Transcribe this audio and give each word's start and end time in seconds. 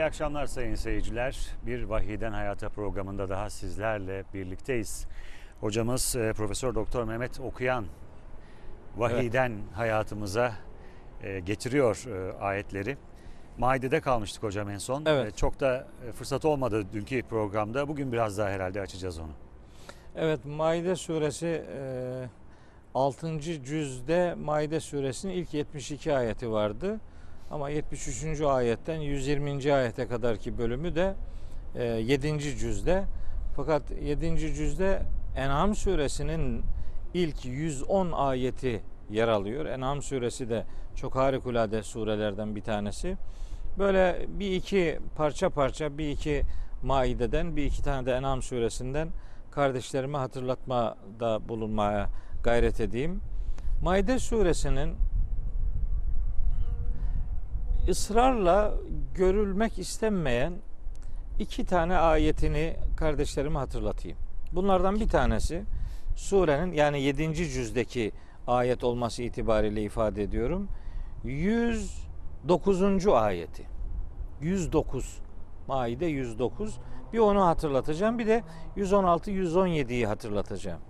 İyi 0.00 0.04
akşamlar 0.04 0.46
sayın 0.46 0.74
seyirciler. 0.74 1.38
Bir 1.66 1.82
Vahiden 1.82 2.32
Hayata 2.32 2.68
programında 2.68 3.28
daha 3.28 3.50
sizlerle 3.50 4.24
birlikteyiz. 4.34 5.06
Hocamız 5.60 6.16
e, 6.16 6.32
Profesör 6.32 6.74
Doktor 6.74 7.04
Mehmet 7.04 7.40
Okuyan 7.40 7.86
Vahiden 8.96 9.52
hayatımıza 9.74 10.52
e, 11.22 11.40
getiriyor 11.40 12.04
e, 12.06 12.38
ayetleri. 12.38 12.96
Maide'de 13.58 14.00
kalmıştık 14.00 14.42
hocam 14.42 14.70
en 14.70 14.78
son. 14.78 15.04
Evet. 15.06 15.36
Çok 15.36 15.60
da 15.60 15.86
fırsat 16.14 16.44
olmadı 16.44 16.84
dünkü 16.92 17.22
programda. 17.22 17.88
Bugün 17.88 18.12
biraz 18.12 18.38
daha 18.38 18.48
herhalde 18.48 18.80
açacağız 18.80 19.18
onu. 19.18 19.32
Evet 20.16 20.44
Maide 20.44 20.96
suresi 20.96 21.64
e, 21.76 22.28
6. 22.94 23.40
cüzde 23.40 24.34
Maide 24.34 24.80
suresinin 24.80 25.32
ilk 25.32 25.54
72 25.54 26.16
ayeti 26.16 26.50
vardı. 26.50 27.00
Ama 27.50 27.70
73. 27.70 28.40
ayetten 28.40 29.00
120. 29.00 29.74
ayete 29.74 30.06
kadarki 30.06 30.58
bölümü 30.58 30.94
de 30.94 31.14
e, 31.74 31.84
7. 31.84 32.38
cüzde. 32.40 33.04
Fakat 33.56 33.82
7. 34.02 34.38
cüzde 34.38 35.02
En'am 35.36 35.74
suresinin 35.74 36.62
ilk 37.14 37.44
110 37.44 38.12
ayeti 38.12 38.82
yer 39.10 39.28
alıyor. 39.28 39.66
En'am 39.66 40.02
suresi 40.02 40.48
de 40.48 40.64
çok 40.96 41.16
harikulade 41.16 41.82
surelerden 41.82 42.56
bir 42.56 42.62
tanesi. 42.62 43.16
Böyle 43.78 44.26
bir 44.28 44.52
iki 44.52 44.98
parça 45.16 45.50
parça 45.50 45.98
bir 45.98 46.10
iki 46.10 46.42
Maide'den 46.82 47.56
bir 47.56 47.64
iki 47.64 47.82
tane 47.82 48.06
de 48.06 48.12
En'am 48.12 48.42
suresinden 48.42 49.08
kardeşlerime 49.50 50.18
hatırlatmada 50.18 51.48
bulunmaya 51.48 52.08
gayret 52.42 52.80
edeyim. 52.80 53.20
Maide 53.82 54.18
suresinin 54.18 54.94
ısrarla 57.90 58.74
görülmek 59.14 59.78
istenmeyen 59.78 60.52
iki 61.38 61.64
tane 61.64 61.96
ayetini 61.96 62.76
kardeşlerime 62.96 63.58
hatırlatayım. 63.58 64.18
Bunlardan 64.52 65.00
bir 65.00 65.08
tanesi 65.08 65.62
surenin 66.16 66.72
yani 66.72 67.02
7. 67.02 67.34
cüzdeki 67.34 68.12
ayet 68.46 68.84
olması 68.84 69.22
itibariyle 69.22 69.82
ifade 69.82 70.22
ediyorum. 70.22 70.68
109. 71.24 73.06
ayeti. 73.06 73.66
109. 74.40 75.18
Maide 75.68 76.06
109. 76.06 76.78
Bir 77.12 77.18
onu 77.18 77.46
hatırlatacağım. 77.46 78.18
Bir 78.18 78.26
de 78.26 78.42
116 78.76 79.30
117'yi 79.30 80.06
hatırlatacağım. 80.06 80.80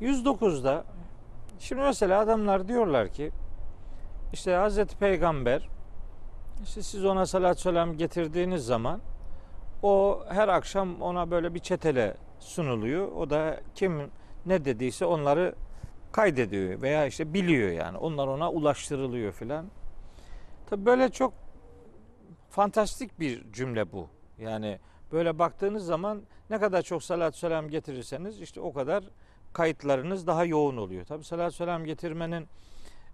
109'da 0.00 0.84
şimdi 1.58 1.82
mesela 1.82 2.20
adamlar 2.20 2.68
diyorlar 2.68 3.08
ki 3.08 3.30
işte 4.32 4.54
Hazreti 4.54 4.96
Peygamber 4.96 5.68
işte 6.64 6.82
siz 6.82 7.04
ona 7.04 7.26
salat 7.26 7.60
selam 7.60 7.96
getirdiğiniz 7.96 8.66
zaman 8.66 9.00
o 9.82 10.24
her 10.28 10.48
akşam 10.48 11.02
ona 11.02 11.30
böyle 11.30 11.54
bir 11.54 11.58
çetele 11.58 12.14
sunuluyor. 12.38 13.12
O 13.12 13.30
da 13.30 13.60
kim 13.74 14.10
ne 14.46 14.64
dediyse 14.64 15.04
onları 15.04 15.54
kaydediyor 16.12 16.82
veya 16.82 17.06
işte 17.06 17.34
biliyor 17.34 17.70
yani. 17.70 17.98
Onlar 17.98 18.26
ona 18.26 18.50
ulaştırılıyor 18.50 19.32
filan. 19.32 19.66
Tabi 20.70 20.86
böyle 20.86 21.08
çok 21.08 21.32
fantastik 22.50 23.20
bir 23.20 23.52
cümle 23.52 23.92
bu. 23.92 24.08
Yani 24.38 24.78
böyle 25.12 25.38
baktığınız 25.38 25.86
zaman 25.86 26.22
ne 26.50 26.58
kadar 26.58 26.82
çok 26.82 27.02
salat 27.02 27.36
selam 27.36 27.68
getirirseniz 27.68 28.40
işte 28.40 28.60
o 28.60 28.72
kadar 28.72 29.04
kayıtlarınız 29.52 30.26
daha 30.26 30.44
yoğun 30.44 30.76
oluyor. 30.76 31.04
Tabi 31.04 31.24
salat 31.24 31.54
selam 31.54 31.84
getirmenin 31.84 32.46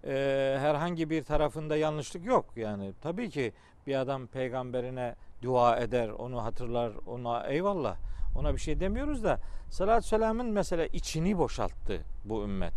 e, 0.03 0.57
herhangi 0.59 1.09
bir 1.09 1.23
tarafında 1.23 1.75
yanlışlık 1.75 2.25
yok. 2.25 2.45
Yani 2.55 2.93
tabii 3.01 3.29
ki 3.29 3.53
bir 3.87 3.95
adam 3.95 4.27
peygamberine 4.27 5.15
dua 5.41 5.77
eder, 5.77 6.09
onu 6.09 6.43
hatırlar, 6.43 6.91
ona 7.07 7.47
eyvallah. 7.47 7.95
Ona 8.35 8.53
bir 8.53 8.59
şey 8.59 8.79
demiyoruz 8.79 9.23
da 9.23 9.39
salat 9.69 10.05
selamın 10.05 10.45
mesela 10.45 10.85
içini 10.85 11.37
boşalttı 11.37 12.01
bu 12.25 12.43
ümmet. 12.43 12.73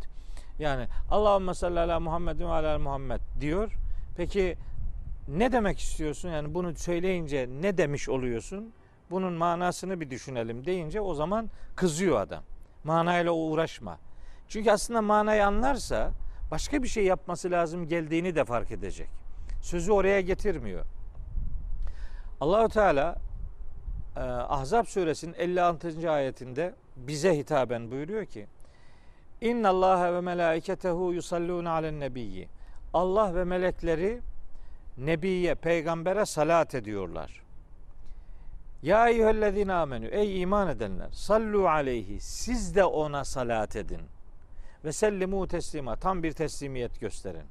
Yani 0.58 0.86
Allahümme 1.10 1.54
salli 1.54 1.80
ala 1.80 2.00
Muhammed 2.00 2.40
ve 2.40 2.46
ala 2.46 2.78
Muhammed 2.78 3.20
diyor. 3.40 3.72
Peki 4.16 4.56
ne 5.28 5.52
demek 5.52 5.78
istiyorsun? 5.78 6.28
Yani 6.28 6.54
bunu 6.54 6.74
söyleyince 6.74 7.48
ne 7.60 7.78
demiş 7.78 8.08
oluyorsun? 8.08 8.72
Bunun 9.10 9.32
manasını 9.32 10.00
bir 10.00 10.10
düşünelim 10.10 10.66
deyince 10.66 11.00
o 11.00 11.14
zaman 11.14 11.50
kızıyor 11.76 12.20
adam. 12.20 12.42
Manayla 12.84 13.32
uğraşma. 13.32 13.98
Çünkü 14.48 14.70
aslında 14.70 15.02
manayı 15.02 15.46
anlarsa 15.46 16.10
başka 16.54 16.82
bir 16.82 16.88
şey 16.88 17.04
yapması 17.04 17.50
lazım 17.50 17.88
geldiğini 17.88 18.34
de 18.34 18.44
fark 18.44 18.70
edecek. 18.70 19.08
Sözü 19.60 19.92
oraya 19.92 20.20
getirmiyor. 20.20 20.84
Allahu 22.40 22.68
Teala 22.68 23.16
e, 24.16 24.20
Ahzab 24.20 24.84
suresinin 24.84 25.34
56. 25.34 26.10
ayetinde 26.10 26.74
bize 26.96 27.36
hitaben 27.38 27.90
buyuruyor 27.90 28.26
ki 28.26 28.46
İnna 29.40 29.68
Allah 29.68 30.14
ve 30.14 30.20
melaiketehu 30.20 31.12
yusallun 31.12 31.64
alen 31.64 32.00
nebiyyi. 32.00 32.48
Allah 32.92 33.34
ve 33.34 33.44
melekleri 33.44 34.20
nebiye, 34.98 35.54
peygambere 35.54 36.26
salat 36.26 36.74
ediyorlar. 36.74 37.42
Ya 38.82 39.08
eyyühellezine 39.08 39.72
amenü. 39.72 40.06
Ey 40.06 40.42
iman 40.42 40.68
edenler. 40.68 41.08
Sallu 41.12 41.68
aleyhi. 41.68 42.20
Siz 42.20 42.74
de 42.74 42.84
ona 42.84 43.24
salat 43.24 43.76
edin. 43.76 44.13
Ve 44.84 44.92
sellimu 44.92 45.48
teslima. 45.48 45.96
Tam 45.96 46.22
bir 46.22 46.32
teslimiyet 46.32 47.00
gösterin. 47.00 47.44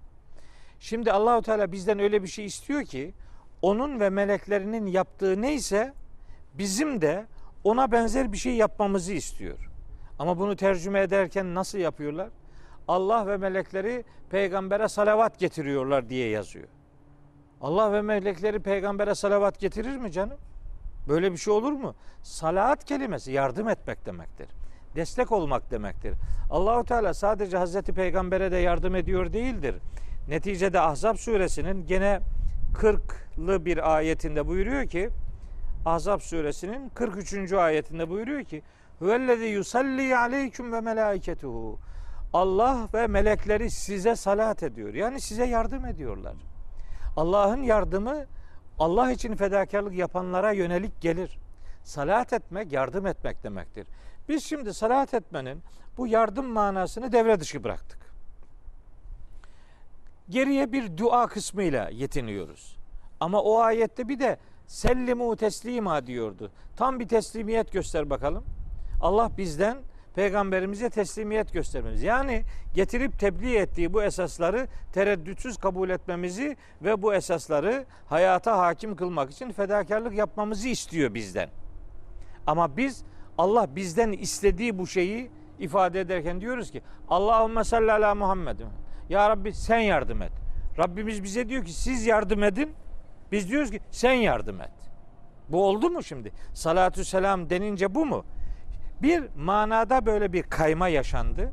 Şimdi 0.80 1.12
Allahu 1.12 1.42
Teala 1.42 1.72
bizden 1.72 2.00
öyle 2.00 2.24
bir 2.24 2.28
şey 2.28 2.46
istiyor 2.46 2.84
ki 2.84 3.14
onun 3.62 4.00
ve 4.00 4.10
meleklerinin 4.10 4.88
yaptığı 4.88 5.42
neyse 5.42 5.94
bizim 6.54 7.02
de 7.02 7.26
ona 7.64 7.92
benzer 7.92 8.32
bir 8.32 8.38
şey 8.38 8.56
yapmamızı 8.56 9.14
istiyor. 9.14 9.70
Ama 10.20 10.40
bunu 10.40 10.56
tercüme 10.56 11.02
ederken 11.02 11.56
nasıl 11.56 11.78
yapıyorlar? 11.78 12.30
Allah 12.88 13.28
ve 13.28 13.38
melekleri 13.38 14.04
peygambere 14.30 14.88
salavat 14.88 15.40
getiriyorlar 15.40 16.10
diye 16.10 16.30
yazıyor. 16.30 16.68
Allah 17.62 17.94
ve 17.94 18.02
melekleri 18.02 18.60
peygambere 18.60 19.16
salavat 19.16 19.60
getirir 19.60 19.98
mi 19.98 20.12
canım? 20.12 20.38
Böyle 21.08 21.32
bir 21.32 21.38
şey 21.38 21.54
olur 21.54 21.72
mu? 21.72 21.96
Salat 22.24 22.86
kelimesi 22.86 23.32
yardım 23.32 23.70
etmek 23.70 24.06
demektir. 24.06 24.48
Destek 24.96 25.32
olmak 25.32 25.72
demektir. 25.72 26.14
Allahu 26.50 26.86
Teala 26.86 27.14
sadece 27.14 27.58
Hazreti 27.58 27.94
Peygamber'e 27.94 28.52
de 28.52 28.58
yardım 28.58 28.96
ediyor 28.96 29.34
değildir. 29.34 29.76
Neticede 30.28 30.80
Ahzab 30.80 31.16
suresinin 31.16 31.88
gene 31.88 32.20
40'lı 32.74 33.66
bir 33.66 33.96
ayetinde 33.96 34.48
buyuruyor 34.48 34.88
ki 34.88 35.10
Ahzab 35.86 36.20
suresinin 36.20 36.90
43. 36.90 37.54
ayetinde 37.54 38.10
buyuruyor 38.10 38.44
ki 38.44 38.62
Huvellezî 39.00 39.46
yusalli 39.46 40.18
aleyküm 40.18 40.74
ve 40.74 40.82
melâiketuhu 40.82 41.80
Allah 42.34 42.88
ve 42.94 43.08
melekleri 43.08 43.72
size 43.72 44.16
salat 44.16 44.64
ediyor. 44.64 44.94
Yani 44.94 45.22
size 45.22 45.46
yardım 45.46 45.86
ediyorlar. 45.86 46.34
Allah'ın 47.18 47.64
yardımı 47.64 48.26
Allah 48.80 49.12
için 49.12 49.36
fedakarlık 49.36 49.94
yapanlara 49.94 50.52
yönelik 50.52 51.02
gelir. 51.02 51.40
Salat 51.84 52.34
etmek 52.34 52.72
yardım 52.72 53.08
etmek 53.08 53.44
demektir. 53.44 53.88
Biz 54.30 54.44
şimdi 54.44 54.74
salat 54.74 55.14
etmenin 55.14 55.64
bu 55.98 56.08
yardım 56.08 56.46
manasını 56.46 57.12
devre 57.12 57.40
dışı 57.40 57.64
bıraktık. 57.64 58.00
Geriye 60.30 60.72
bir 60.72 60.98
dua 60.98 61.28
kısmıyla 61.28 61.90
yetiniyoruz. 61.90 62.78
Ama 63.20 63.42
o 63.42 63.60
ayette 63.60 64.08
bir 64.10 64.20
de 64.20 64.38
sellimu 64.68 65.36
teslima 65.36 66.08
diyordu. 66.08 66.52
Tam 66.76 67.00
bir 67.00 67.08
teslimiyet 67.08 67.72
göster 67.72 68.10
bakalım. 68.10 68.44
Allah 69.02 69.32
bizden 69.38 69.78
peygamberimize 70.16 70.90
teslimiyet 70.90 71.54
göstermemiz. 71.54 72.04
Yani 72.04 72.44
getirip 72.74 73.20
tebliğ 73.20 73.56
ettiği 73.56 73.94
bu 73.94 74.04
esasları 74.04 74.68
tereddütsüz 74.94 75.58
kabul 75.58 75.90
etmemizi 75.90 76.58
ve 76.82 77.02
bu 77.02 77.14
esasları 77.14 77.86
hayata 78.10 78.58
hakim 78.58 78.96
kılmak 78.96 79.32
için 79.32 79.52
fedakarlık 79.52 80.14
yapmamızı 80.14 80.68
istiyor 80.68 81.14
bizden. 81.14 81.50
Ama 82.48 82.78
biz 82.78 83.04
Allah 83.38 83.76
bizden 83.76 84.12
istediği 84.12 84.78
bu 84.78 84.88
şeyi 84.88 85.32
ifade 85.60 86.00
ederken 86.00 86.42
diyoruz 86.42 86.72
ki 86.72 86.82
Allahümme 87.10 87.64
salli 87.64 87.92
ala 87.92 88.16
Muhammed. 88.16 88.60
Ya 89.10 89.30
Rabbi 89.30 89.54
sen 89.54 89.80
yardım 89.80 90.22
et. 90.22 90.32
Rabbimiz 90.78 91.24
bize 91.24 91.50
diyor 91.50 91.66
ki 91.66 91.74
siz 91.74 92.06
yardım 92.06 92.44
edin. 92.44 92.74
Biz 93.32 93.50
diyoruz 93.50 93.72
ki 93.72 93.80
sen 93.92 94.14
yardım 94.14 94.62
et. 94.62 94.72
Bu 95.50 95.66
oldu 95.66 95.90
mu 95.90 96.04
şimdi? 96.04 96.32
Salatü 96.54 97.06
selam 97.06 97.50
denince 97.50 97.96
bu 97.96 98.06
mu? 98.06 98.26
Bir 99.02 99.24
manada 99.36 100.06
böyle 100.06 100.34
bir 100.34 100.44
kayma 100.44 100.88
yaşandı. 100.88 101.52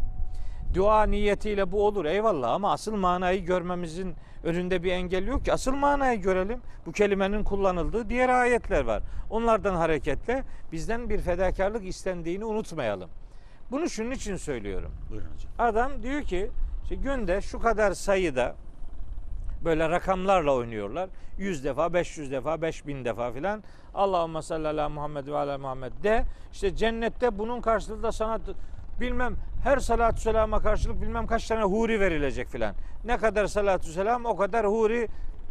Dua 0.74 1.02
niyetiyle 1.02 1.72
bu 1.72 1.86
olur 1.86 2.04
eyvallah 2.04 2.52
ama 2.52 2.72
asıl 2.72 2.96
manayı 2.96 3.44
görmemizin 3.44 4.14
önünde 4.44 4.82
bir 4.82 4.92
engel 4.92 5.26
yok 5.26 5.44
ki. 5.44 5.52
Asıl 5.52 5.74
manayı 5.74 6.20
görelim. 6.20 6.60
Bu 6.86 6.92
kelimenin 6.92 7.44
kullanıldığı 7.44 8.08
diğer 8.08 8.28
ayetler 8.28 8.84
var. 8.84 9.02
Onlardan 9.30 9.74
hareketle 9.74 10.44
bizden 10.72 11.10
bir 11.10 11.18
fedakarlık 11.18 11.86
istendiğini 11.86 12.44
unutmayalım. 12.44 13.10
Bunu 13.70 13.88
şunun 13.88 14.10
için 14.10 14.36
söylüyorum. 14.36 14.92
Buyurun 15.10 15.28
hocam. 15.34 15.52
Adam 15.58 16.02
diyor 16.02 16.22
ki 16.22 16.50
işte 16.82 16.94
günde 16.94 17.40
şu 17.40 17.60
kadar 17.60 17.92
sayıda 17.92 18.56
Böyle 19.64 19.88
rakamlarla 19.88 20.54
oynuyorlar. 20.54 21.10
100 21.38 21.64
defa, 21.64 21.92
500 21.92 22.30
defa, 22.30 22.62
5000 22.62 23.04
defa 23.04 23.32
filan. 23.32 23.62
Allahümme 23.94 24.42
salli 24.42 24.68
ala 24.68 24.88
Muhammed 24.88 25.26
ve 25.26 25.36
ala 25.36 25.58
Muhammed 25.58 25.92
de. 26.02 26.24
İşte 26.52 26.76
cennette 26.76 27.38
bunun 27.38 27.60
karşılığında 27.60 28.12
sana 28.12 28.38
bilmem 29.00 29.36
her 29.64 29.78
salatü 29.78 30.20
selama 30.20 30.60
karşılık 30.60 31.02
bilmem 31.02 31.26
kaç 31.26 31.46
tane 31.46 31.62
huri 31.62 32.00
verilecek 32.00 32.48
filan. 32.48 32.74
Ne 33.04 33.16
kadar 33.16 33.46
salatü 33.46 33.92
selam 33.92 34.24
o 34.24 34.36
kadar 34.36 34.66
huri. 34.66 35.08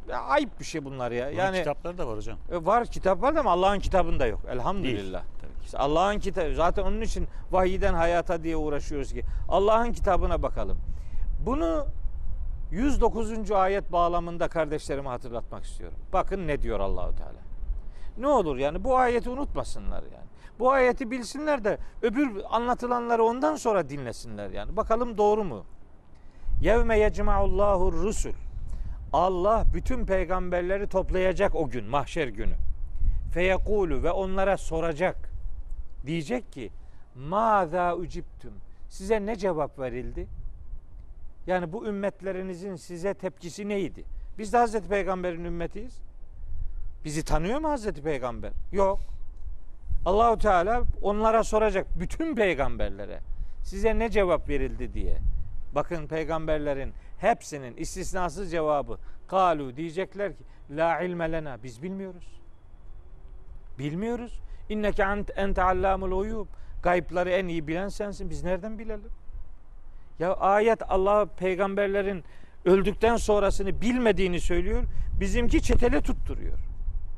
Ya, 0.10 0.20
ayıp 0.22 0.60
bir 0.60 0.66
şey 0.66 0.86
bunlar 0.86 1.12
ya. 1.12 1.28
Bunun 1.28 1.38
Yani 1.38 1.58
kitapları 1.58 1.98
da 1.98 2.08
var 2.08 2.18
hocam. 2.18 2.38
e, 2.52 2.66
var 2.66 2.86
kitap 2.86 3.22
var 3.22 3.36
ama 3.36 3.52
Allah'ın 3.52 3.80
kitabında 3.80 4.26
yok. 4.26 4.40
Elhamdülillah. 4.50 5.24
İşte 5.66 5.78
Allah'ın 5.78 6.20
kitabı. 6.20 6.56
Zaten 6.56 6.84
onun 6.84 7.02
için 7.02 7.28
vahiyden 7.52 7.94
hayata 7.94 8.44
diye 8.44 8.58
uğraşıyoruz 8.58 9.14
ki. 9.14 9.24
Allah'ın 9.50 9.92
kitabına 9.94 10.42
bakalım. 10.42 10.78
Bunu 11.46 11.86
109. 12.72 13.52
ayet 13.52 13.92
bağlamında 13.92 14.48
kardeşlerime 14.48 15.10
hatırlatmak 15.10 15.64
istiyorum. 15.66 15.98
Bakın 16.14 16.48
ne 16.48 16.62
diyor 16.62 16.80
Allahu 16.80 17.16
Teala. 17.16 17.40
Ne 18.18 18.28
olur 18.28 18.58
yani 18.58 18.84
bu 18.84 18.98
ayeti 18.98 19.30
unutmasınlar 19.30 20.04
yani. 20.04 20.29
Bu 20.60 20.72
ayeti 20.72 21.12
bilsinler 21.12 21.64
de 21.64 21.78
öbür 22.02 22.42
anlatılanları 22.50 23.24
ondan 23.24 23.56
sonra 23.56 23.90
dinlesinler 23.90 24.50
yani. 24.50 24.78
Bakalım 24.78 25.18
doğru 25.18 25.44
mu? 25.44 25.66
Yevme 26.62 27.00
yecma'ullahu 27.00 27.94
rusul. 27.94 28.34
Allah 29.14 29.66
bütün 29.74 30.06
peygamberleri 30.06 30.88
toplayacak 30.88 31.56
o 31.56 31.70
gün, 31.70 31.86
mahşer 31.86 32.28
günü. 32.28 32.56
Feyekulu 33.34 34.04
ve 34.04 34.12
onlara 34.12 34.58
soracak. 34.58 35.30
Diyecek 36.06 36.52
ki, 36.52 36.72
Mâzâ 37.16 37.96
uciptüm. 37.96 38.54
Size 38.90 39.26
ne 39.26 39.36
cevap 39.36 39.80
verildi? 39.80 40.28
Yani 41.48 41.74
bu 41.74 41.88
ümmetlerinizin 41.88 42.76
size 42.76 43.14
tepkisi 43.14 43.70
neydi? 43.70 44.04
Biz 44.38 44.54
de 44.54 44.58
Hazreti 44.58 44.88
Peygamber'in 44.88 45.44
ümmetiyiz. 45.44 46.02
Bizi 47.06 47.24
tanıyor 47.26 47.60
mu 47.60 47.70
Hazreti 47.70 48.02
Peygamber? 48.02 48.52
Yok. 48.72 49.00
Allahu 50.06 50.38
Teala 50.38 50.84
onlara 51.02 51.44
soracak 51.44 52.00
bütün 52.00 52.36
peygamberlere. 52.36 53.20
Size 53.64 54.00
ne 54.00 54.10
cevap 54.10 54.50
verildi 54.50 54.94
diye. 54.94 55.18
Bakın 55.76 56.08
peygamberlerin 56.08 56.94
hepsinin 57.18 57.78
istisnasız 57.78 58.52
cevabı 58.52 58.98
kalu 59.28 59.76
diyecekler 59.76 60.38
ki 60.38 60.44
la 60.70 61.00
ilme 61.00 61.32
lena 61.32 61.64
biz 61.64 61.84
bilmiyoruz. 61.84 62.42
Bilmiyoruz. 63.80 64.42
İnneke 64.70 65.04
ent, 65.04 65.38
ente 65.38 65.64
allamul 65.64 66.12
uyub. 66.12 66.48
Gayıpları 66.84 67.30
en 67.30 67.48
iyi 67.48 67.68
bilen 67.68 67.88
sensin. 67.88 68.30
Biz 68.30 68.44
nereden 68.44 68.80
bilelim? 68.80 69.12
Ya 70.20 70.34
ayet 70.34 70.92
Allah 70.92 71.26
peygamberlerin 71.26 72.24
öldükten 72.66 73.16
sonrasını 73.16 73.82
bilmediğini 73.82 74.40
söylüyor. 74.42 74.84
Bizimki 75.20 75.62
çetele 75.62 76.02
tutturuyor. 76.02 76.69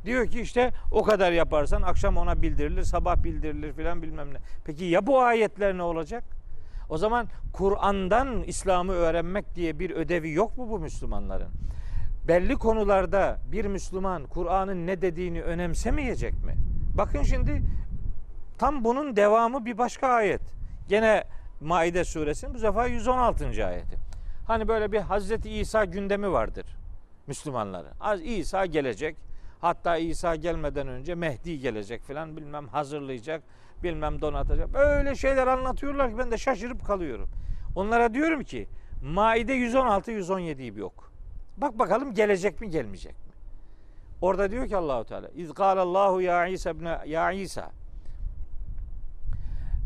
Diyor 0.06 0.27
ki 0.27 0.42
işte 0.42 0.71
o 0.92 1.03
kadar 1.03 1.31
yaparsan 1.31 1.81
akşam 1.81 2.18
ona 2.18 2.42
bildirilir, 2.42 2.83
sabah 2.83 3.24
bildirilir 3.24 3.74
filan 3.74 4.01
bilmem 4.01 4.33
ne. 4.33 4.38
Peki 4.65 4.86
ya 4.86 5.07
bu 5.07 5.21
ayetler 5.21 5.77
ne 5.77 5.83
olacak? 5.83 6.24
O 6.89 6.98
zaman 6.98 7.27
Kur'an'dan 7.53 8.44
İslam'ı 8.44 8.94
öğrenmek 8.94 9.56
diye 9.56 9.80
bir 9.80 9.92
ödevi 9.92 10.31
yok 10.31 10.57
mu 10.57 10.69
bu 10.69 10.80
Müslümanların? 10.80 11.50
Belli 12.27 12.56
konularda 12.56 13.38
bir 13.51 13.65
Müslüman 13.65 14.24
Kur'an'ın 14.25 14.88
ne 14.88 15.01
dediğini 15.01 15.42
önemsemeyecek 15.42 16.33
mi? 16.33 16.56
Bakın 16.97 17.24
şimdi 17.24 17.62
tam 18.57 18.83
bunun 18.83 19.15
devamı 19.15 19.65
bir 19.65 19.77
başka 19.77 20.07
ayet. 20.07 20.42
Gene 20.88 21.24
Maide 21.62 22.04
suresinin 22.04 22.54
bu 22.54 22.59
sefer 22.59 22.88
116. 22.88 23.65
ayeti. 23.65 23.97
Hani 24.47 24.68
böyle 24.68 24.92
bir 24.92 25.00
Hazreti 25.00 25.50
İsa 25.50 25.86
gündemi 25.86 26.31
vardır 26.31 26.65
Müslümanların. 27.27 27.92
Az 28.00 28.21
İsa 28.21 28.65
gelecek. 28.65 29.31
Hatta 29.61 29.97
İsa 29.97 30.35
gelmeden 30.35 30.87
önce 30.87 31.15
Mehdi 31.15 31.59
gelecek 31.59 32.03
filan 32.03 32.37
bilmem 32.37 32.67
hazırlayacak, 32.67 33.43
bilmem 33.83 34.21
donatacak. 34.21 34.73
Böyle 34.73 35.15
şeyler 35.15 35.47
anlatıyorlar 35.47 36.09
ki 36.11 36.17
ben 36.17 36.31
de 36.31 36.37
şaşırıp 36.37 36.85
kalıyorum. 36.85 37.29
Onlara 37.75 38.13
diyorum 38.13 38.43
ki 38.43 38.67
Maide 39.03 39.53
116 39.53 40.11
117'yi 40.11 40.75
bir 40.75 40.81
oku. 40.81 41.05
Bak 41.57 41.79
bakalım 41.79 42.13
gelecek 42.13 42.61
mi 42.61 42.69
gelmeyecek 42.69 43.13
mi? 43.13 43.31
Orada 44.21 44.51
diyor 44.51 44.67
ki 44.67 44.77
Allahu 44.77 45.05
Teala 45.05 45.29
İz 45.29 45.51
Allahu 45.59 46.21
ya 46.21 46.47
İsa 46.47 46.69
ibn 46.69 46.87
ya 47.05 47.31
İsa 47.31 47.71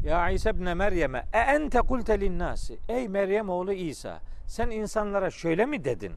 ya 0.03 0.29
İsa 0.29 0.49
ibn 0.49 0.77
Meryem'e 0.77 1.25
e 1.33 1.37
ente 1.37 1.79
kulte 1.79 2.19
linnâsi 2.19 2.79
Ey 2.89 3.07
Meryem 3.07 3.49
oğlu 3.49 3.73
İsa 3.73 4.19
sen 4.47 4.69
insanlara 4.69 5.31
şöyle 5.31 5.65
mi 5.65 5.83
dedin? 5.83 6.13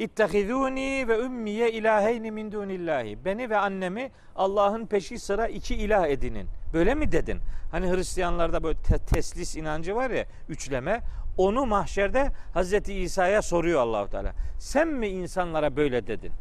İttehizuni 0.00 1.08
ve 1.08 1.18
ümmiye 1.18 1.72
ilaheyni 1.72 2.30
min 2.30 2.52
dunillahi. 2.52 3.24
Beni 3.24 3.50
ve 3.50 3.58
annemi 3.58 4.10
Allah'ın 4.36 4.86
peşi 4.86 5.18
sıra 5.18 5.46
iki 5.48 5.74
ilah 5.74 6.06
edinin. 6.06 6.48
Böyle 6.72 6.94
mi 6.94 7.12
dedin? 7.12 7.40
Hani 7.70 7.90
Hristiyanlarda 7.90 8.62
böyle 8.62 8.78
te- 8.78 8.98
teslis 8.98 9.56
inancı 9.56 9.94
var 9.96 10.10
ya, 10.10 10.24
üçleme. 10.48 11.00
Onu 11.36 11.66
mahşerde 11.66 12.32
Hazreti 12.54 12.94
İsa'ya 12.94 13.42
soruyor 13.42 13.80
Allahu 13.80 14.10
Teala. 14.10 14.32
Sen 14.58 14.88
mi 14.88 15.08
insanlara 15.08 15.76
böyle 15.76 16.06
dedin? 16.06 16.32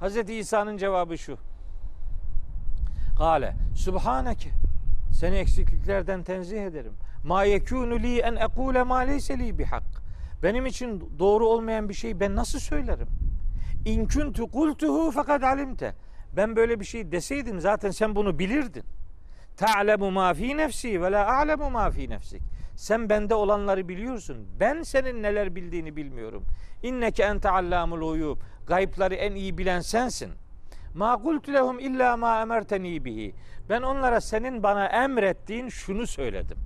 Hazreti 0.00 0.34
İsa'nın 0.34 0.76
cevabı 0.76 1.18
şu. 1.18 1.36
Kale 3.18 3.54
Subhaneke 3.76 4.50
seni 5.12 5.36
eksikliklerden 5.36 6.22
tenzih 6.22 6.62
ederim. 6.62 6.92
Ma 7.24 7.44
yekunu 7.44 7.98
li 7.98 8.18
en 8.18 8.36
ekule 8.36 8.82
ma 8.82 8.98
leyse 8.98 9.38
li 9.38 9.58
bihak. 9.58 9.82
Benim 10.44 10.66
için 10.66 11.10
doğru 11.18 11.46
olmayan 11.46 11.88
bir 11.88 11.94
şeyi 11.94 12.20
ben 12.20 12.36
nasıl 12.36 12.58
söylerim? 12.58 13.08
İn 13.84 14.06
kuntu 14.06 14.50
kultuhu 14.50 15.10
fakat 15.10 15.44
alimte. 15.44 15.94
Ben 16.36 16.56
böyle 16.56 16.80
bir 16.80 16.84
şey 16.84 17.12
deseydim 17.12 17.60
zaten 17.60 17.90
sen 17.90 18.16
bunu 18.16 18.38
bilirdin. 18.38 18.84
Ta'lemu 19.56 20.10
ma 20.10 20.34
fi 20.34 20.56
nefsi 20.56 21.02
ve 21.02 21.12
la 21.12 21.38
a'lemu 21.38 21.70
ma 21.70 21.90
fi 21.90 22.10
nefsik. 22.10 22.42
Sen 22.76 23.08
bende 23.08 23.34
olanları 23.34 23.88
biliyorsun. 23.88 24.48
Ben 24.60 24.82
senin 24.82 25.22
neler 25.22 25.54
bildiğini 25.54 25.96
bilmiyorum. 25.96 26.44
İnneke 26.82 27.22
ente 27.22 27.50
allamul 27.50 28.12
uyub. 28.12 28.36
Gayıpları 28.66 29.14
en 29.14 29.34
iyi 29.34 29.58
bilen 29.58 29.80
sensin. 29.80 30.30
Ma 30.94 31.22
kultu 31.22 31.52
lehum 31.52 31.78
illa 31.78 32.16
ma 32.16 32.40
emerteni 32.42 33.04
bihi. 33.04 33.34
Ben 33.68 33.82
onlara 33.82 34.20
senin 34.20 34.62
bana 34.62 34.86
emrettiğin 34.86 35.68
şunu 35.68 36.06
söyledim. 36.06 36.58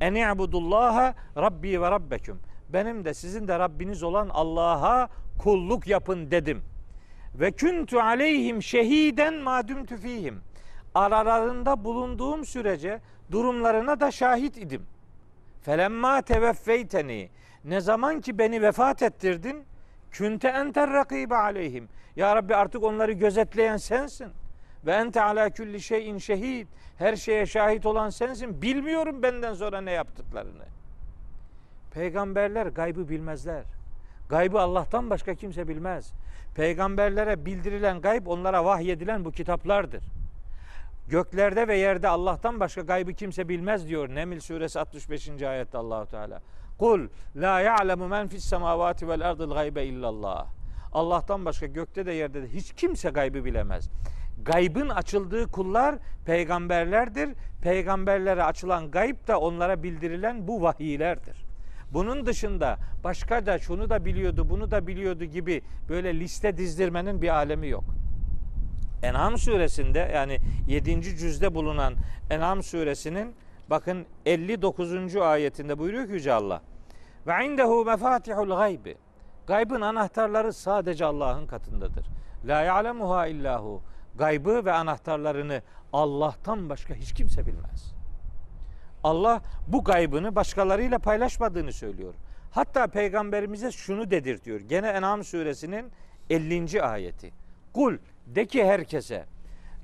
En 0.00 0.14
i'budullaha 0.14 1.14
rabbi 1.36 1.82
ve 1.82 1.90
rabbeküm. 1.90 2.40
Benim 2.68 3.04
de 3.04 3.14
sizin 3.14 3.48
de 3.48 3.58
Rabbiniz 3.58 4.02
olan 4.02 4.28
Allah'a 4.28 5.08
kulluk 5.38 5.86
yapın 5.86 6.30
dedim. 6.30 6.62
Ve 7.34 7.52
kuntu 7.52 8.00
aleyhim 8.00 8.62
şehiden 8.62 9.34
ma 9.34 9.68
dumtu 9.68 9.96
fihim. 9.96 10.40
Aralarında 10.94 11.84
bulunduğum 11.84 12.44
sürece 12.44 13.00
durumlarına 13.30 14.00
da 14.00 14.10
şahit 14.10 14.56
idim. 14.56 14.82
Felemma 15.62 16.22
teveffeyteni. 16.22 17.28
Ne 17.64 17.80
zaman 17.80 18.20
ki 18.20 18.38
beni 18.38 18.62
vefat 18.62 19.02
ettirdin, 19.02 19.64
künte 20.10 20.48
enter 20.48 20.90
rakibe 20.90 21.36
aleyhim. 21.36 21.88
Ya 22.16 22.36
Rabbi 22.36 22.54
artık 22.54 22.84
onları 22.84 23.12
gözetleyen 23.12 23.76
sensin. 23.76 24.28
Ve 24.86 24.92
ente 24.92 25.22
ala 25.22 25.50
külli 25.50 25.80
şeyin 25.80 26.18
şehid. 26.18 26.66
Her 26.98 27.16
şeye 27.16 27.46
şahit 27.46 27.86
olan 27.86 28.10
sensin. 28.10 28.62
Bilmiyorum 28.62 29.22
benden 29.22 29.54
sonra 29.54 29.80
ne 29.80 29.90
yaptıklarını. 29.90 30.77
Peygamberler 31.90 32.66
gaybı 32.66 33.08
bilmezler. 33.08 33.64
Gaybı 34.28 34.60
Allah'tan 34.60 35.10
başka 35.10 35.34
kimse 35.34 35.68
bilmez. 35.68 36.12
Peygamberlere 36.54 37.46
bildirilen 37.46 38.00
gayb 38.00 38.26
onlara 38.26 38.64
vahyedilen 38.64 39.24
bu 39.24 39.32
kitaplardır. 39.32 40.04
Göklerde 41.08 41.68
ve 41.68 41.76
yerde 41.76 42.08
Allah'tan 42.08 42.60
başka 42.60 42.80
gaybı 42.80 43.12
kimse 43.12 43.48
bilmez 43.48 43.88
diyor 43.88 44.08
Neml 44.08 44.40
suresi 44.40 44.80
65. 44.80 45.42
ayette 45.42 45.78
Allahu 45.78 46.06
Teala. 46.06 46.40
Kul 46.78 47.08
la 47.36 47.60
ya'lemu 47.60 48.08
men 48.08 48.28
fis 48.28 48.44
semavati 48.44 49.08
vel 49.08 49.30
ardil 49.30 49.54
gaybe 49.54 49.84
illallah. 49.84 50.46
Allah'tan 50.92 51.44
başka 51.44 51.66
gökte 51.66 52.06
de 52.06 52.12
yerde 52.12 52.42
de 52.42 52.48
hiç 52.48 52.72
kimse 52.72 53.10
gaybı 53.10 53.44
bilemez. 53.44 53.90
Gaybın 54.44 54.88
açıldığı 54.88 55.46
kullar 55.46 55.94
peygamberlerdir. 56.26 57.30
Peygamberlere 57.62 58.44
açılan 58.44 58.90
gayb 58.90 59.28
da 59.28 59.40
onlara 59.40 59.82
bildirilen 59.82 60.48
bu 60.48 60.62
vahiylerdir. 60.62 61.47
Bunun 61.92 62.26
dışında 62.26 62.78
başka 63.04 63.46
da 63.46 63.58
şunu 63.58 63.90
da 63.90 64.04
biliyordu, 64.04 64.50
bunu 64.50 64.70
da 64.70 64.86
biliyordu 64.86 65.24
gibi 65.24 65.62
böyle 65.88 66.20
liste 66.20 66.56
dizdirmenin 66.56 67.22
bir 67.22 67.28
alemi 67.28 67.68
yok. 67.68 67.84
En'am 69.02 69.38
suresinde 69.38 70.10
yani 70.14 70.38
7. 70.68 71.02
cüzde 71.02 71.54
bulunan 71.54 71.94
En'am 72.30 72.62
suresinin 72.62 73.34
bakın 73.70 74.06
59. 74.26 75.16
ayetinde 75.16 75.78
buyuruyor 75.78 76.06
ki 76.06 76.12
Yüce 76.12 76.32
Allah. 76.32 76.62
Ve 77.26 77.46
indehu 77.46 77.84
mefatihul 77.84 78.56
gaybi. 78.56 78.96
Gaybın 79.46 79.80
anahtarları 79.80 80.52
sadece 80.52 81.04
Allah'ın 81.04 81.46
katındadır. 81.46 82.06
La 82.44 82.62
ya'lemuha 82.62 83.26
illahu. 83.26 83.82
Gaybı 84.14 84.64
ve 84.64 84.72
anahtarlarını 84.72 85.62
Allah'tan 85.92 86.68
başka 86.68 86.94
hiç 86.94 87.14
kimse 87.14 87.46
bilmez. 87.46 87.97
Allah 89.04 89.42
bu 89.68 89.84
gaybını 89.84 90.34
başkalarıyla 90.34 90.98
paylaşmadığını 90.98 91.72
söylüyor. 91.72 92.14
Hatta 92.50 92.86
peygamberimize 92.86 93.70
şunu 93.72 94.10
dedirtiyor. 94.10 94.60
Gene 94.60 94.88
En'am 94.88 95.24
suresinin 95.24 95.92
50. 96.30 96.82
ayeti. 96.82 97.32
Kul 97.74 97.98
de 98.26 98.46
ki 98.46 98.64
herkese 98.64 99.24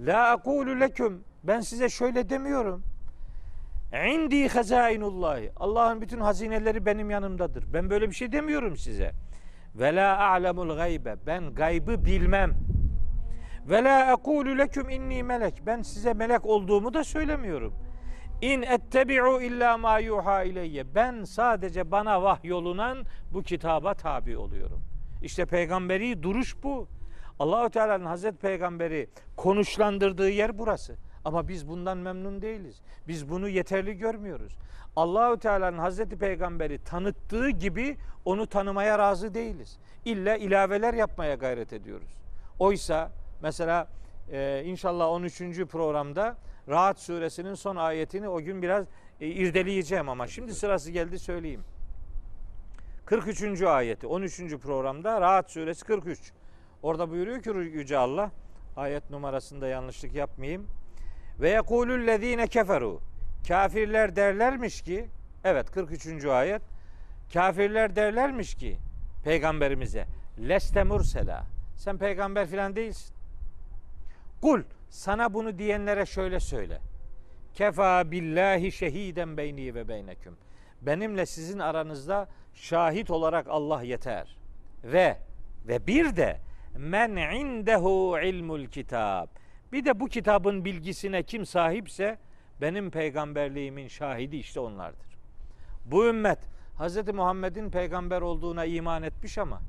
La 0.00 0.30
akulu 0.30 0.80
leküm 0.80 1.24
ben 1.44 1.60
size 1.60 1.88
şöyle 1.88 2.28
demiyorum. 2.28 2.82
İndi 4.14 4.48
hazainullahi. 4.48 5.52
Allah'ın 5.56 6.00
bütün 6.00 6.20
hazineleri 6.20 6.86
benim 6.86 7.10
yanımdadır. 7.10 7.72
Ben 7.72 7.90
böyle 7.90 8.10
bir 8.10 8.14
şey 8.14 8.32
demiyorum 8.32 8.76
size. 8.76 9.12
Ve 9.74 9.94
la 9.94 10.18
a'lemul 10.18 10.76
gaybe. 10.76 11.16
Ben 11.26 11.54
gaybı 11.54 12.04
bilmem. 12.04 12.54
Ve 13.68 13.84
la 13.84 14.12
ekulu 14.12 14.58
leküm 14.58 14.90
inni 14.90 15.22
melek. 15.22 15.62
Ben 15.66 15.82
size 15.82 16.14
melek 16.14 16.46
olduğumu 16.46 16.94
da 16.94 17.04
söylemiyorum. 17.04 17.74
İn 18.44 18.62
ettebi'u 18.62 19.42
illa 19.42 19.78
ma 19.78 19.98
yuha 19.98 20.42
ileyye. 20.42 20.94
Ben 20.94 21.24
sadece 21.24 21.90
bana 21.90 22.22
vahyolunan 22.22 22.98
bu 23.32 23.42
kitaba 23.42 23.94
tabi 23.94 24.36
oluyorum. 24.36 24.82
İşte 25.22 25.46
peygamberi 25.46 26.22
duruş 26.22 26.62
bu. 26.62 26.88
Allahu 27.38 27.70
Teala'nın 27.70 28.04
Hazreti 28.06 28.36
Peygamberi 28.36 29.08
konuşlandırdığı 29.36 30.30
yer 30.30 30.58
burası. 30.58 30.96
Ama 31.24 31.48
biz 31.48 31.68
bundan 31.68 31.98
memnun 31.98 32.42
değiliz. 32.42 32.82
Biz 33.08 33.28
bunu 33.30 33.48
yeterli 33.48 33.98
görmüyoruz. 33.98 34.56
Allahu 34.96 35.38
Teala'nın 35.38 35.78
Hazreti 35.78 36.18
Peygamberi 36.18 36.78
tanıttığı 36.84 37.50
gibi 37.50 37.96
onu 38.24 38.46
tanımaya 38.46 38.98
razı 38.98 39.34
değiliz. 39.34 39.78
İlla 40.04 40.36
ilaveler 40.36 40.94
yapmaya 40.94 41.34
gayret 41.34 41.72
ediyoruz. 41.72 42.18
Oysa 42.58 43.10
mesela 43.42 43.88
e, 44.32 44.62
inşallah 44.64 45.08
13. 45.08 45.38
programda 45.70 46.36
Rahat 46.68 47.00
suresinin 47.00 47.54
son 47.54 47.76
ayetini 47.76 48.28
o 48.28 48.40
gün 48.40 48.62
biraz 48.62 48.86
e, 49.20 49.26
irdeleyeceğim 49.26 50.08
ama 50.08 50.26
şimdi 50.26 50.54
sırası 50.54 50.90
geldi 50.90 51.18
söyleyeyim. 51.18 51.64
43. 53.06 53.62
ayeti 53.62 54.06
13. 54.06 54.38
programda 54.38 55.20
Rahat 55.20 55.50
suresi 55.50 55.84
43. 55.84 56.32
Orada 56.82 57.10
buyuruyor 57.10 57.42
ki 57.42 57.50
Yüce 57.50 57.98
Allah 57.98 58.30
ayet 58.76 59.10
numarasında 59.10 59.68
yanlışlık 59.68 60.14
yapmayayım. 60.14 60.66
Ve 61.40 61.50
yekulüllezine 61.50 62.46
keferu. 62.46 63.00
Kafirler 63.48 64.16
derlermiş 64.16 64.82
ki 64.82 65.08
evet 65.44 65.70
43. 65.70 66.24
ayet. 66.24 66.62
Kafirler 67.32 67.96
derlermiş 67.96 68.54
ki 68.54 68.78
peygamberimize 69.24 70.06
leste 70.48 70.84
mursela. 70.84 71.44
Sen 71.76 71.98
peygamber 71.98 72.46
filan 72.46 72.76
değilsin. 72.76 73.14
Kul 74.40 74.62
sana 74.94 75.34
bunu 75.34 75.58
diyenlere 75.58 76.06
şöyle 76.06 76.40
söyle. 76.40 76.80
Kefa 77.54 78.10
billahi 78.10 78.72
şehiden 78.72 79.36
beyni 79.36 79.74
ve 79.74 79.88
beyneküm. 79.88 80.36
Benimle 80.82 81.26
sizin 81.26 81.58
aranızda 81.58 82.28
şahit 82.54 83.10
olarak 83.10 83.46
Allah 83.48 83.82
yeter. 83.82 84.36
Ve 84.84 85.16
ve 85.68 85.86
bir 85.86 86.16
de 86.16 86.40
men 86.76 87.16
indehu 87.16 88.18
ilmul 88.22 88.66
kitab. 88.66 89.26
Bir 89.72 89.84
de 89.84 90.00
bu 90.00 90.06
kitabın 90.08 90.64
bilgisine 90.64 91.22
kim 91.22 91.46
sahipse 91.46 92.18
benim 92.60 92.90
peygamberliğimin 92.90 93.88
şahidi 93.88 94.36
işte 94.36 94.60
onlardır. 94.60 95.16
Bu 95.84 96.06
ümmet 96.06 96.38
Hz. 96.78 97.08
Muhammed'in 97.14 97.70
peygamber 97.70 98.20
olduğuna 98.20 98.64
iman 98.64 99.02
etmiş 99.02 99.38
ama 99.38 99.62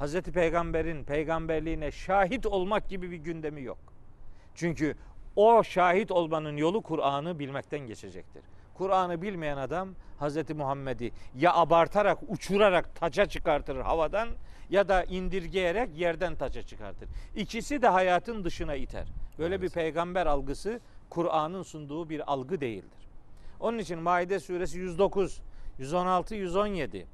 Hz. 0.00 0.20
Peygamber'in 0.20 1.04
peygamberliğine 1.04 1.90
şahit 1.90 2.46
olmak 2.46 2.88
gibi 2.88 3.10
bir 3.10 3.16
gündemi 3.16 3.62
yok. 3.62 3.95
Çünkü 4.56 4.94
o 5.36 5.64
şahit 5.64 6.10
olmanın 6.10 6.56
yolu 6.56 6.82
Kur'an'ı 6.82 7.38
bilmekten 7.38 7.80
geçecektir. 7.80 8.42
Kur'an'ı 8.74 9.22
bilmeyen 9.22 9.56
adam 9.56 9.88
Hz. 10.20 10.50
Muhammed'i 10.50 11.12
ya 11.36 11.54
abartarak, 11.54 12.18
uçurarak 12.28 12.96
taça 12.96 13.26
çıkartır 13.26 13.76
havadan 13.76 14.28
ya 14.70 14.88
da 14.88 15.04
indirgeyerek 15.04 15.98
yerden 15.98 16.36
taça 16.36 16.62
çıkartır. 16.62 17.08
İkisi 17.36 17.82
de 17.82 17.88
hayatın 17.88 18.44
dışına 18.44 18.74
iter. 18.74 19.08
Böyle 19.38 19.54
evet. 19.54 19.64
bir 19.64 19.70
peygamber 19.70 20.26
algısı 20.26 20.80
Kur'an'ın 21.10 21.62
sunduğu 21.62 22.08
bir 22.10 22.32
algı 22.32 22.60
değildir. 22.60 23.08
Onun 23.60 23.78
için 23.78 23.98
Maide 23.98 24.40
suresi 24.40 24.78
109, 24.78 25.40
116, 25.78 26.34
117, 26.34 27.06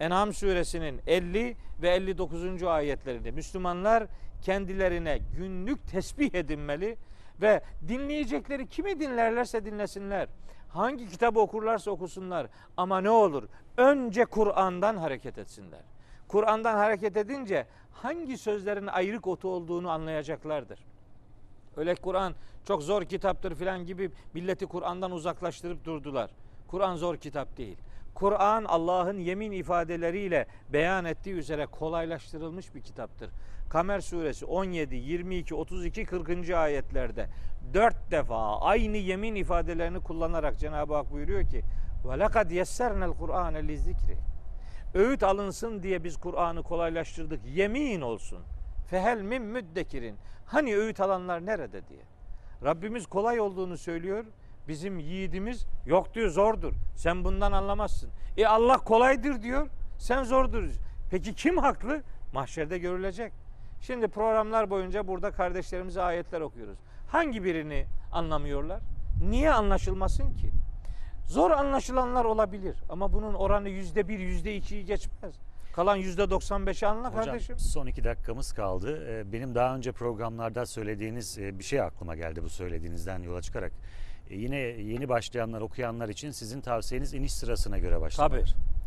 En'am 0.00 0.32
suresinin 0.32 1.00
50 1.06 1.56
ve 1.82 1.88
59. 1.88 2.62
ayetlerinde 2.62 3.30
Müslümanlar 3.30 4.06
kendilerine 4.42 5.18
günlük 5.36 5.88
tesbih 5.88 6.34
edinmeli 6.34 6.96
ve 7.40 7.62
dinleyecekleri 7.88 8.68
kimi 8.68 9.00
dinlerlerse 9.00 9.64
dinlesinler. 9.64 10.28
Hangi 10.68 11.08
kitabı 11.08 11.40
okurlarsa 11.40 11.90
okusunlar 11.90 12.46
ama 12.76 13.00
ne 13.00 13.10
olur 13.10 13.48
önce 13.76 14.24
Kur'an'dan 14.24 14.96
hareket 14.96 15.38
etsinler. 15.38 15.80
Kur'an'dan 16.28 16.76
hareket 16.76 17.16
edince 17.16 17.66
hangi 17.92 18.38
sözlerin 18.38 18.86
ayrık 18.86 19.26
otu 19.26 19.48
olduğunu 19.48 19.90
anlayacaklardır. 19.90 20.78
Öyle 21.76 21.94
Kur'an 21.94 22.34
çok 22.64 22.82
zor 22.82 23.04
kitaptır 23.04 23.54
filan 23.54 23.86
gibi 23.86 24.10
milleti 24.34 24.66
Kur'an'dan 24.66 25.10
uzaklaştırıp 25.10 25.84
durdular. 25.84 26.30
Kur'an 26.68 26.96
zor 26.96 27.16
kitap 27.16 27.56
değil. 27.56 27.76
Kur'an 28.19 28.63
Allah'ın 28.63 29.19
yemin 29.19 29.51
ifadeleriyle 29.51 30.47
beyan 30.69 31.05
ettiği 31.05 31.33
üzere 31.33 31.65
kolaylaştırılmış 31.65 32.75
bir 32.75 32.81
kitaptır. 32.81 33.29
Kamer 33.69 33.99
suresi 33.99 34.45
17, 34.45 34.95
22, 34.95 35.55
32, 35.55 36.05
40. 36.05 36.49
ayetlerde 36.49 37.27
dört 37.73 38.11
defa 38.11 38.59
aynı 38.59 38.97
yemin 38.97 39.35
ifadelerini 39.35 39.99
kullanarak 39.99 40.59
Cenab-ı 40.59 40.95
Hak 40.95 41.11
buyuruyor 41.11 41.49
ki 41.49 41.61
وَلَقَدْ 42.05 42.51
يَسَّرْنَا 42.51 43.13
الْقُرْآنَ 43.13 43.53
لِذِّكْرِ 43.53 44.15
Öğüt 44.95 45.23
alınsın 45.23 45.83
diye 45.83 46.03
biz 46.03 46.17
Kur'an'ı 46.17 46.63
kolaylaştırdık. 46.63 47.39
Yemin 47.45 48.01
olsun. 48.01 48.39
Fehel 48.89 49.21
min 49.21 49.41
müddekirin. 49.41 50.15
Hani 50.45 50.75
öğüt 50.75 50.99
alanlar 50.99 51.45
nerede 51.45 51.87
diye. 51.87 52.01
Rabbimiz 52.63 53.05
kolay 53.05 53.39
olduğunu 53.39 53.77
söylüyor. 53.77 54.25
Bizim 54.68 54.98
yiğidimiz 54.98 55.66
yok 55.86 56.14
diyor 56.14 56.28
zordur. 56.30 56.72
Sen 56.96 57.24
bundan 57.24 57.52
anlamazsın. 57.52 58.10
E 58.36 58.46
Allah 58.46 58.78
kolaydır 58.78 59.42
diyor. 59.42 59.68
Sen 59.98 60.24
zordur. 60.24 60.64
Peki 61.10 61.34
kim 61.34 61.58
haklı? 61.58 62.02
Mahşerde 62.32 62.78
görülecek. 62.78 63.32
Şimdi 63.80 64.08
programlar 64.08 64.70
boyunca 64.70 65.06
burada 65.08 65.30
kardeşlerimize 65.30 66.02
ayetler 66.02 66.40
okuyoruz. 66.40 66.78
Hangi 67.08 67.44
birini 67.44 67.86
anlamıyorlar? 68.12 68.80
Niye 69.30 69.52
anlaşılmasın 69.52 70.34
ki? 70.34 70.50
Zor 71.26 71.50
anlaşılanlar 71.50 72.24
olabilir 72.24 72.76
ama 72.88 73.12
bunun 73.12 73.34
oranı 73.34 73.68
yüzde 73.68 74.08
bir, 74.08 74.18
yüzde 74.18 74.56
ikiyi 74.56 74.84
geçmez. 74.84 75.34
Kalan 75.74 75.96
yüzde 75.96 76.22
95'i 76.22 76.86
anla 76.86 77.08
Hocam, 77.10 77.24
kardeşim. 77.24 77.58
son 77.58 77.86
iki 77.86 78.04
dakikamız 78.04 78.52
kaldı. 78.52 79.06
Ee, 79.08 79.32
Benim 79.32 79.54
daha 79.54 79.76
önce 79.76 79.92
programlarda 79.92 80.66
söylediğiniz 80.66 81.38
e, 81.38 81.58
bir 81.58 81.64
şey 81.64 81.80
aklıma 81.80 82.16
geldi 82.16 82.42
bu 82.42 82.48
söylediğinizden 82.50 83.22
yola 83.22 83.42
çıkarak. 83.42 83.72
E, 84.30 84.36
Yine 84.36 84.56
yeni 84.56 85.08
başlayanlar, 85.08 85.60
okuyanlar 85.60 86.08
için 86.08 86.30
sizin 86.30 86.60
tavsiyeniz 86.60 87.14
iniş 87.14 87.32
sırasına 87.32 87.78
göre 87.78 88.00
başlamak. 88.00 88.30
Tabii. 88.30 88.44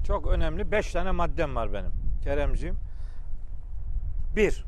Çok 0.08 0.28
önemli. 0.28 0.72
Beş 0.72 0.92
tane 0.92 1.12
maddem 1.12 1.56
var 1.56 1.74
benim. 1.74 1.92
Keremciğim. 2.24 2.76
Bir, 4.36 4.66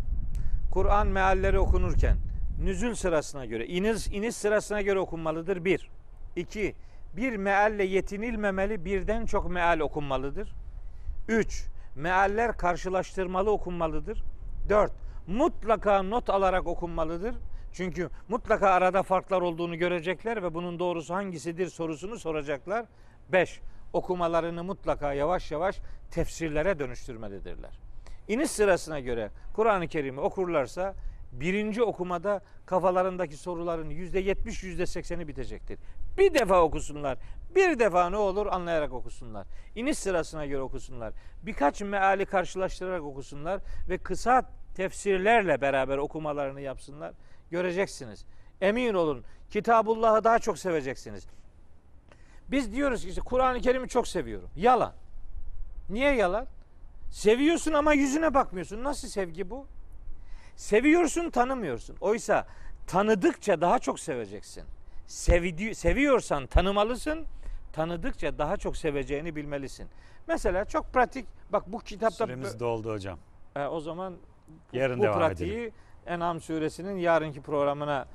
Kur'an 0.71 1.07
mealleri 1.07 1.59
okunurken 1.59 2.17
nüzül 2.63 2.95
sırasına 2.95 3.45
göre, 3.45 3.65
iniş, 3.67 4.07
iniş 4.07 4.35
sırasına 4.35 4.81
göre 4.81 4.99
okunmalıdır. 4.99 5.65
Bir. 5.65 5.89
İki, 6.35 6.75
bir 7.17 7.37
mealle 7.37 7.83
yetinilmemeli, 7.83 8.85
birden 8.85 9.25
çok 9.25 9.49
meal 9.51 9.79
okunmalıdır. 9.79 10.53
Üç, 11.27 11.65
mealler 11.95 12.57
karşılaştırmalı 12.57 13.51
okunmalıdır. 13.51 14.23
Dört, 14.69 14.91
mutlaka 15.27 16.03
not 16.03 16.29
alarak 16.29 16.67
okunmalıdır. 16.67 17.35
Çünkü 17.75 18.09
mutlaka 18.29 18.69
arada 18.69 19.03
farklar 19.03 19.41
olduğunu 19.41 19.75
görecekler 19.75 20.43
ve 20.43 20.53
bunun 20.53 20.79
doğrusu 20.79 21.13
hangisidir 21.13 21.67
sorusunu 21.67 22.19
soracaklar. 22.19 22.85
Beş, 23.31 23.61
okumalarını 23.93 24.63
mutlaka 24.63 25.13
yavaş 25.13 25.51
yavaş 25.51 25.79
tefsirlere 26.11 26.79
dönüştürmelidirler. 26.79 27.79
İniş 28.27 28.51
sırasına 28.51 28.99
göre 28.99 29.29
Kur'an-ı 29.53 29.87
Kerim'i 29.87 30.19
okurlarsa 30.19 30.95
birinci 31.31 31.83
okumada 31.83 32.41
kafalarındaki 32.65 33.37
soruların 33.37 33.89
yüzde 33.89 34.19
yetmiş, 34.19 34.63
yüzde 34.63 34.85
sekseni 34.85 35.27
bitecektir. 35.27 35.79
Bir 36.17 36.33
defa 36.33 36.61
okusunlar. 36.61 37.17
Bir 37.55 37.79
defa 37.79 38.09
ne 38.09 38.17
olur 38.17 38.47
anlayarak 38.47 38.93
okusunlar. 38.93 39.47
İniş 39.75 39.97
sırasına 39.97 40.45
göre 40.45 40.61
okusunlar. 40.61 41.13
Birkaç 41.43 41.81
meali 41.81 42.25
karşılaştırarak 42.25 43.03
okusunlar 43.03 43.61
ve 43.89 43.97
kısa 43.97 44.49
tefsirlerle 44.75 45.61
beraber 45.61 45.97
okumalarını 45.97 46.61
yapsınlar. 46.61 47.13
Göreceksiniz. 47.51 48.25
Emin 48.61 48.93
olun 48.93 49.23
Kitabullah'ı 49.49 50.23
daha 50.23 50.39
çok 50.39 50.59
seveceksiniz. 50.59 51.27
Biz 52.47 52.73
diyoruz 52.75 53.01
ki 53.01 53.09
işte 53.09 53.21
Kur'an-ı 53.21 53.61
Kerim'i 53.61 53.87
çok 53.89 54.07
seviyorum. 54.07 54.49
Yalan. 54.55 54.93
Niye 55.89 56.15
yalan? 56.15 56.45
Seviyorsun 57.11 57.73
ama 57.73 57.93
yüzüne 57.93 58.33
bakmıyorsun. 58.33 58.83
Nasıl 58.83 59.07
sevgi 59.07 59.49
bu? 59.49 59.65
Seviyorsun 60.55 61.29
tanımıyorsun. 61.29 61.97
Oysa 62.01 62.47
tanıdıkça 62.87 63.61
daha 63.61 63.79
çok 63.79 63.99
seveceksin. 63.99 64.63
Sevdi, 65.07 65.75
seviyorsan 65.75 66.47
tanımalısın. 66.47 67.25
tanıdıkça 67.73 68.37
daha 68.37 68.57
çok 68.57 68.77
seveceğini 68.77 69.35
bilmelisin. 69.35 69.87
Mesela 70.27 70.65
çok 70.65 70.93
pratik. 70.93 71.25
Bak 71.49 71.63
bu 71.67 71.79
kitapta 71.79 72.25
Süremiz 72.25 72.59
doldu 72.59 72.91
hocam. 72.93 73.19
e, 73.55 73.65
o 73.65 73.79
zaman 73.79 74.13
bu, 74.47 74.77
Yarın 74.77 74.99
bu 74.99 75.03
devam 75.03 75.17
pratiği 75.19 75.53
edelim. 75.53 75.73
En'am 76.05 76.41
suresinin 76.41 76.97
yarınki 76.97 77.41
programına 77.41 78.05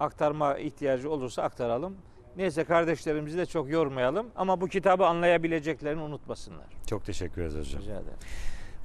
aktarma 0.00 0.58
ihtiyacı 0.58 1.10
olursa 1.10 1.42
aktaralım. 1.42 1.96
Neyse 2.36 2.64
kardeşlerimizi 2.64 3.38
de 3.38 3.46
çok 3.46 3.70
yormayalım 3.70 4.26
ama 4.36 4.60
bu 4.60 4.68
kitabı 4.68 5.06
anlayabileceklerini 5.06 6.02
unutmasınlar. 6.02 6.66
Çok 6.86 7.04
teşekkür 7.04 7.42
ederiz 7.42 7.68
hocam. 7.68 7.82
Rica 7.82 7.92
ederim. 7.92 8.18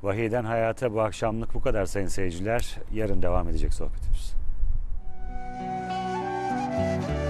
Vahiyden 0.03 0.44
Hayata 0.44 0.94
bu 0.94 1.01
akşamlık 1.01 1.53
bu 1.53 1.62
kadar 1.62 1.86
sayın 1.86 2.08
seyirciler. 2.08 2.77
Yarın 2.94 3.22
devam 3.22 3.50
edecek 3.50 3.74
sohbetimiz. 3.74 4.34
Müzik 6.77 7.21